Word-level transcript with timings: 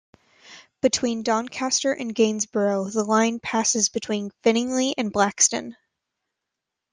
Between 0.81 1.21
Doncaster 1.21 1.91
and 1.93 2.15
Gainsborough 2.15 2.89
the 2.89 3.03
line 3.03 3.39
passes 3.39 3.89
between 3.89 4.31
Finningley 4.43 4.95
and 4.97 5.13
Blaxton. 5.13 5.75